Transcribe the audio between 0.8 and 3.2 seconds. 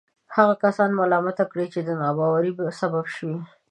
ملامته کړي چې د ناباورۍ سبب